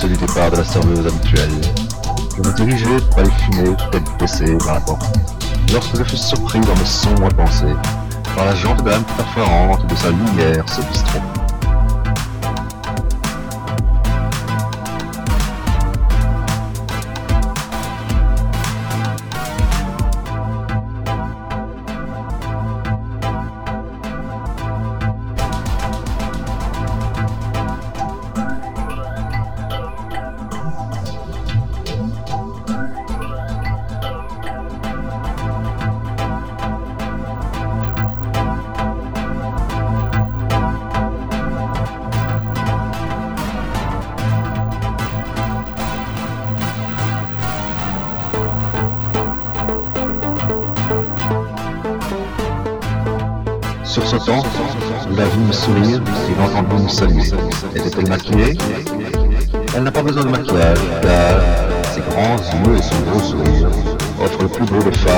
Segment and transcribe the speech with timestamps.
[0.00, 1.50] celui départ de la serveuse habituelle.
[2.36, 5.18] Je me dirigeais par les fumées tout abaissées vers la porte,
[5.72, 7.74] lorsque je fus surpris dans mes sombres pensées,
[8.34, 11.35] par la jante d'un perforante de sa lumière se bistrot.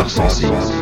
[0.08, 0.77] Sexy.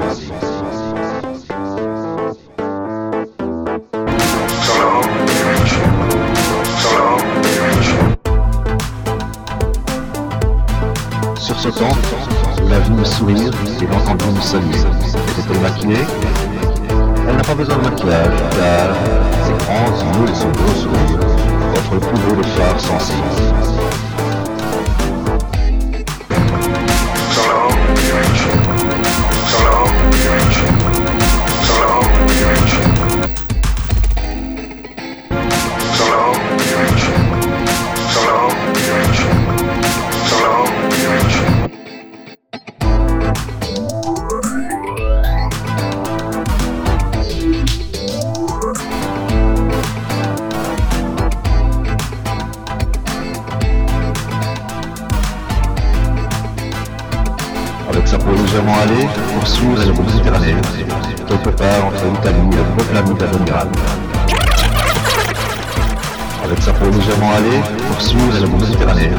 [68.86, 69.10] Méditerranée,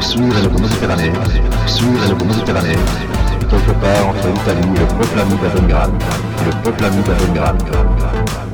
[0.00, 1.12] sous la Méditerranée,
[1.66, 2.78] sous la Méditerranée,
[3.48, 5.36] quelque part entre l'Italie, le peuple ami
[6.44, 8.51] le peuple ami.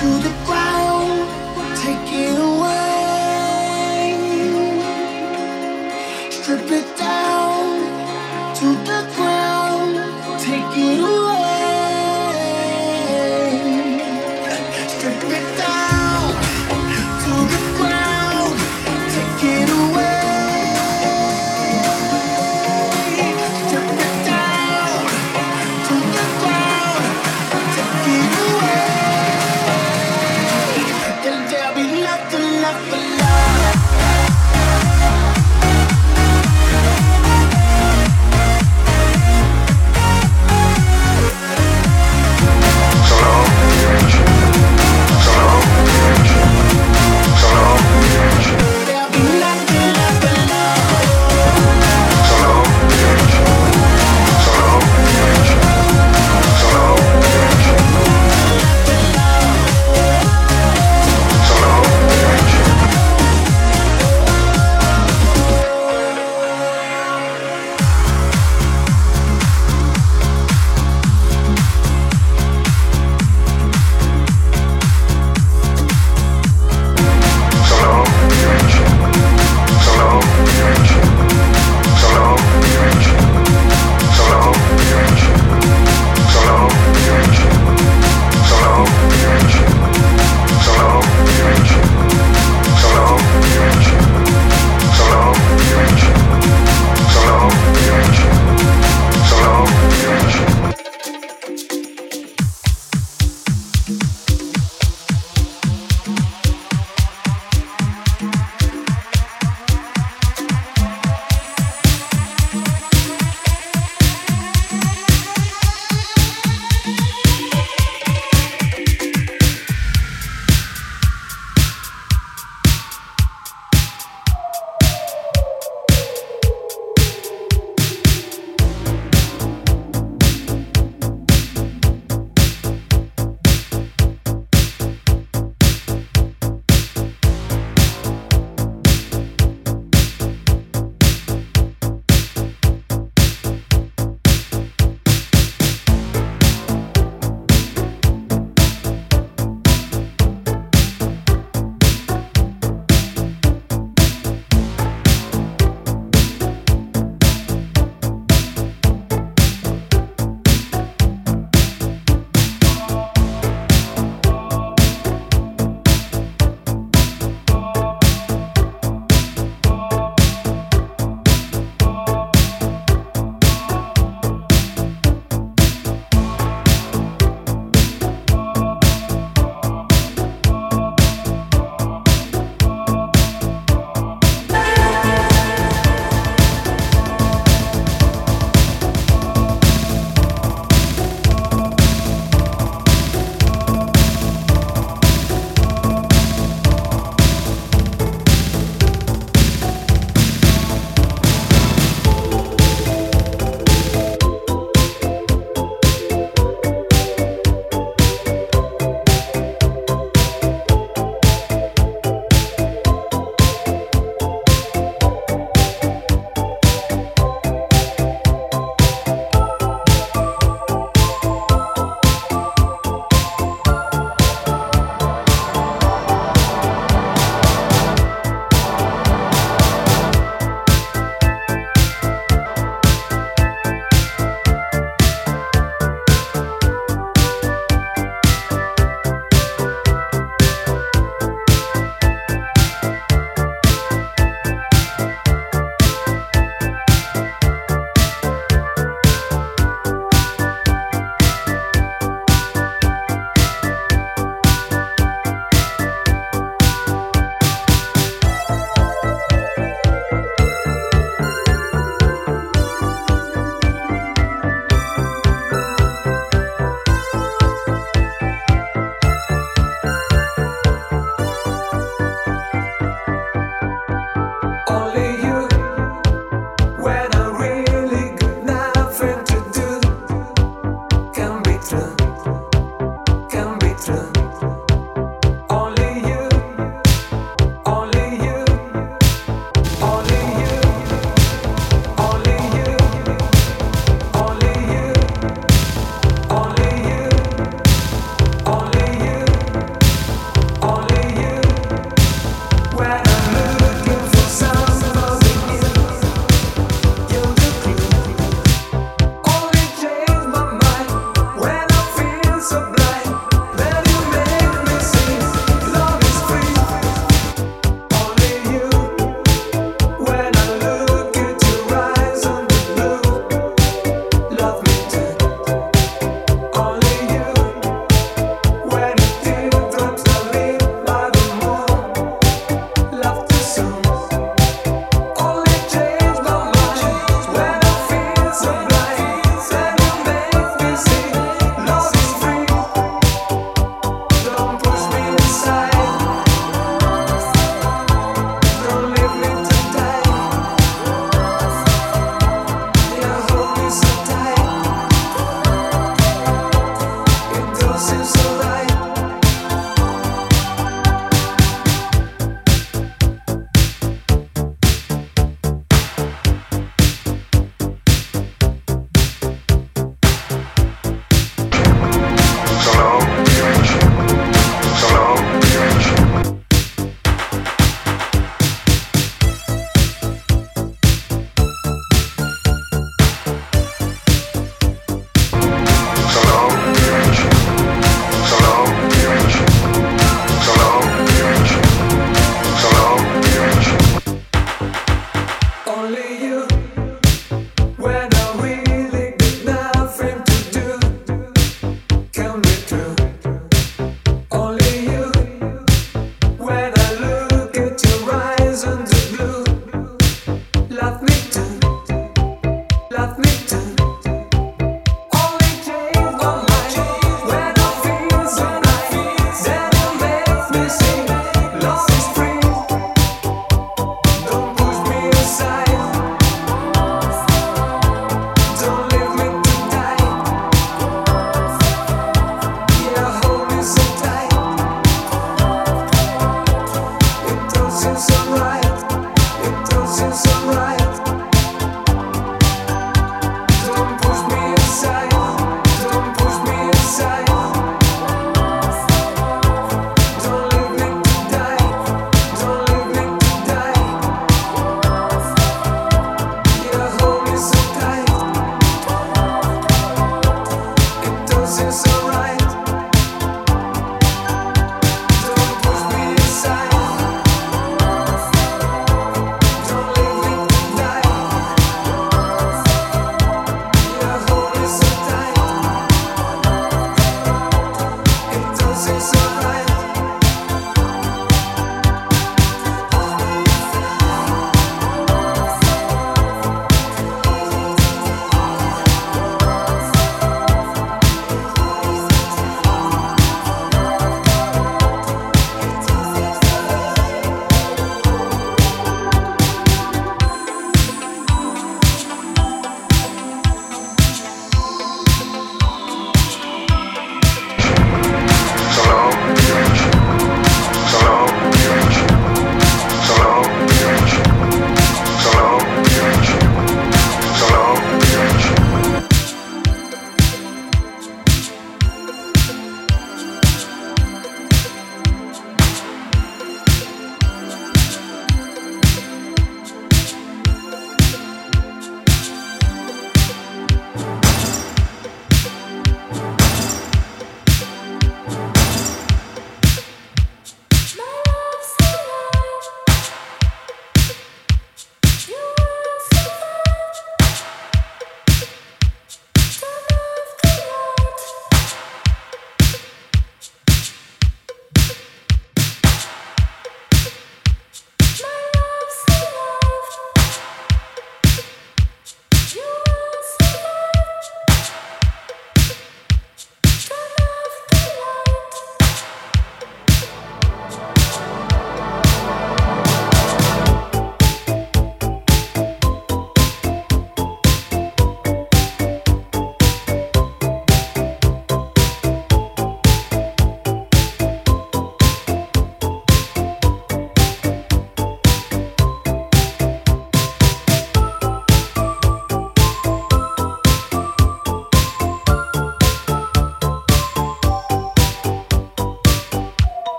[0.00, 0.57] Left alone.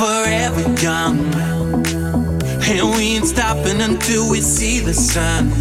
[0.00, 1.18] forever young.
[2.70, 5.52] And we ain't stopping until we see the sun.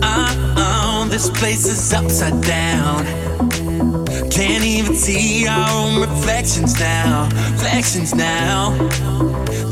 [0.00, 3.04] Uh-uh, this place is upside down.
[4.30, 8.70] Can't even see our own reflections now, reflections now.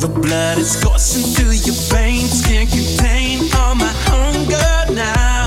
[0.05, 5.40] The blood is coursing through your veins, can't contain all my hunger now.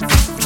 [0.00, 0.43] Bye.